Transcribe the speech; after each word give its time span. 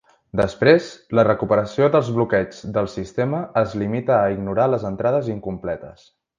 Després, 0.39 0.85
la 1.19 1.25
recuperació 1.27 1.89
dels 1.97 2.09
bloqueigs 2.15 2.63
del 2.79 2.91
sistema 2.95 3.43
es 3.63 3.79
limita 3.83 4.19
a 4.25 4.35
ignorar 4.39 4.67
les 4.75 4.89
entrades 4.93 5.33
incompletes. 5.39 6.13